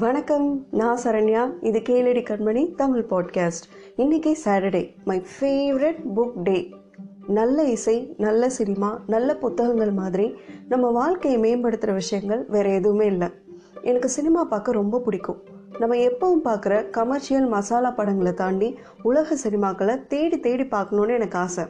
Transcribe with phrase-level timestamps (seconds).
[0.00, 1.52] வணக்கம் நான் சரண்யா.
[1.60, 3.66] இது கேளடி கண்மணி தமிழ் பாட்காஸ்ட்
[3.96, 6.74] இன்னைக்கு Saturday my favourite book day
[7.26, 10.34] நல்ல இசை நல்ல சினிமா நல்ல புத்தகங்கள் மாதிரி
[10.68, 13.28] நம்ம வாழ்க்கையை மேம்படுத்துகிற விஷயங்கள் வேறு எதுவுமே இல்லை.
[13.82, 15.42] எனக்கு சினிமா பார்க்க ரொம்ப பிடிக்கும்.
[15.78, 21.64] நம்ம எப்பவும் பார்க்குற கமர்ஷியல் மசாலா படங்களை தாண்டி உலக சினிமாக்களை தேடி தேடி பார்க்கணுன்னு எனக்கு ஆசை.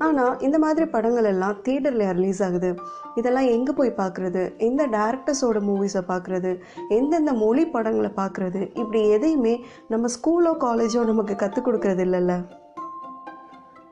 [0.00, 2.70] ஆனால் இந்த மாதிரி படங்கள் எல்லாம் தியேட்டரில் ரிலீஸ் ஆகுது.
[3.14, 6.52] இதெல்லாம் எங்கே போய் பார்க்குறது எந்த டேரக்டர்ஸோட மூவிஸை பார்க்குறது
[6.88, 9.54] எந்தெந்த மொழி படங்களை பார்க்குறது இப்படி எதையுமே
[9.88, 12.34] நம்ம ஸ்கூலோ காலேஜோ நமக்கு கற்றுக் கொடுக்கறது இல்லைல்ல.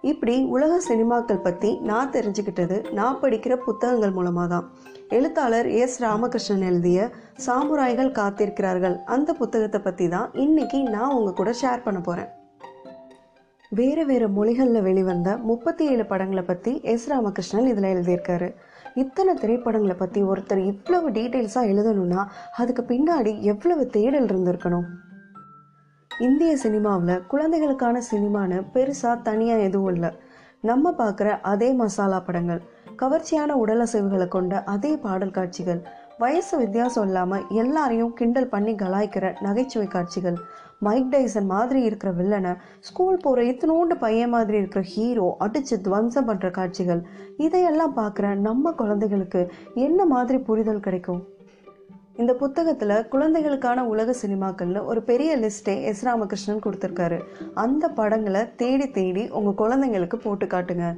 [0.00, 4.66] இப்படி உலக சினிமாக்கள் பற்றி நான் தெரிஞ்சுக்கிட்டது நான் படிக்கிற புத்தகங்கள் மூலமாக தான்
[5.08, 5.98] எழுத்தாளர் எஸ்.
[6.04, 7.10] ராமகிருஷ்ணன் எழுதிய
[7.46, 12.30] சாமுராய்கள் காத்திருக்கிறார்கள் அந்த புத்தகத்தை பற்றி தான் இன்னைக்கு நான் உங்கள் கூட ஷேர் பண்ண போகிறேன்
[13.70, 18.48] வேறு வேறு மொழிகளில் வெளிவந்த முப்பத்தி ஏழு படங்களை பற்றி எஸ் ராமகிருஷ்ணன் இதில் எழுதியிருக்காரு.
[18.94, 22.22] இத்தனை திரைப்படங்களை பற்றி ஒருத்தர் இவ்வளவு டீட்டெயில்ஸாக எழுதணும்னா
[22.56, 24.86] அதுக்கு பின்னாடி எவ்வளவு தேடல் இருந்திருக்கணும்?
[26.10, 30.10] இந்திய சினிமாவில் குழந்தைகளுக்கான சினிமான்னு பெருசாக தனியாக எதுவும் இல்லை.
[30.60, 32.62] நம்ம பார்க்குற அதே மசாலா படங்கள்
[32.96, 35.82] கவர்ச்சியான உடலசைவுகளை கொண்ட அதே பாடல் காட்சிகள்
[36.18, 40.38] வயசு வித்தியாசம் இல்லாமல் எல்லாரையும் கிண்டல் பண்ணி கலாய்க்கிற நகைச்சுவை காட்சிகள்.
[40.78, 46.50] மைக் டைசன் மாதிரி இருக்கிற வில்லனை ஸ்கூல் போகிற இத்தினோண்டு பையன் மாதிரி இருக்கிற ஹீரோ அடித்து துவம்சம் பண்ணுற
[46.50, 47.02] காட்சிகள்.
[47.36, 49.42] இதையெல்லாம் பார்க்குற நம்ம குழந்தைகளுக்கு
[49.86, 51.22] என்ன மாதிரி புரிதல் கிடைக்கும்?
[52.16, 57.18] இந்த புத்தகத்தில் குழந்தைகளுக்கான உலக சினிமாக்கள்னு ஒரு பெரிய லிஸ்ட்டே எஸ் ராமகிருஷ்ணன் கொடுத்துருக்காரு.
[57.54, 60.88] அந்த படங்களை தேடி தேடி உங்கள் குழந்தைங்களுக்கு போட்டு காட்டுங்க.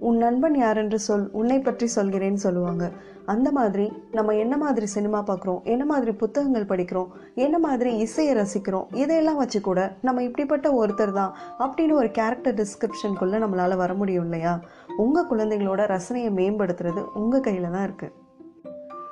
[0.00, 2.90] உன் நண்பன் யார் என்று சொல் உன்னை பற்றி சொல்கிறேன்னு சொல்லுவாங்க.
[3.24, 8.86] அந்த மாதிரி நம்ம என்ன மாதிரி சினிமா பார்க்குறோம் என்ன மாதிரி புத்தகங்கள் படிக்கிறோம் என்ன மாதிரி இசையை ரசிக்கிறோம்
[8.92, 14.60] இதையெல்லாம் வச்சு கூட நம்ம இப்படிப்பட்ட ஒருத்தர் தான் அப்படின்னு ஒரு கேரக்டர் டிஸ்கிரிப்ஷனுக்குள்ளே நம்மளால் வர முடியும் இல்லையா?
[14.96, 18.26] உங்கள் குழந்தைங்களோட ரசனையை மேம்படுத்துறது உங்கள் கையில் தான் இருக்குது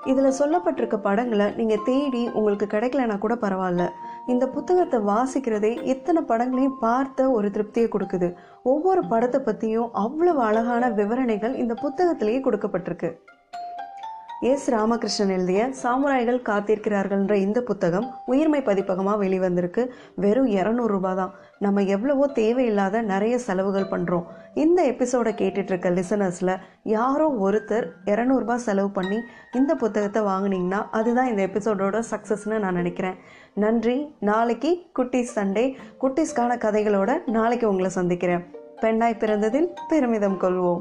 [0.05, 3.89] இதில் சொல்லப்பட்டிருக்க படங்களை நீங்கள் தேடி உங்களுக்கு கிடைக்கலனா கூட பரவாயில்ல.
[4.33, 8.29] இந்த புத்தகத்தை வாசிக்கிறதே இத்தனை படங்களையும் பார்த்த ஒரு திருப்தியை கொடுக்குது.
[8.73, 13.11] ஒவ்வொரு படத்தை பற்றியும் அவ்வளவு அழகான விவரணைகள் இந்த புத்தகத்திலேயே கொடுக்கப்பட்டிருக்கு.
[14.51, 19.83] எஸ் ராமகிருஷ்ணன் எழுதிய சாமுராய்கள் காத்திருக்கிறார்கள்ன்ற இந்த புத்தகம் உயிர்மை பதிப்பகமாக வெளிவந்திருக்கு.
[20.25, 21.33] வெறும் இரநூறுபா தான்.
[21.65, 24.27] நம்ம எவ்வளவோ தேவையில்லாத நிறைய செலவுகள் பண்ணுறோம்
[24.57, 29.21] இந்த எபிசோடை கேட்டுட்ருக்க லிசனர்ஸில் யாரோ ஒருத்தர் இரநூறுபா செலவு பண்ணி
[29.53, 33.15] இந்த புத்தகத்தை வாங்கினீங்கன்னா அதுதான் இந்த எபிசோடோட சக்ஸஸ்னு நான் நினைக்கிறேன்.
[33.55, 34.15] நன்றி.
[34.21, 35.75] நாளைக்கு குட்டீஸ் சண்டே.
[36.01, 38.45] குட்டீஸ்க்கான கதைகளோட நாளைக்கு உங்களை சந்திக்கிறேன்.
[38.81, 40.79] பெண்ணாய் பிறந்ததில் பெருமிதம் கொள்வோம்.